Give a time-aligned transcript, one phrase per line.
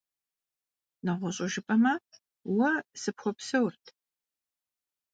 [1.05, 1.93] НэгъуэщӀу жыпӀэмэ,
[2.55, 3.85] уэ сыпхуэпсэурт…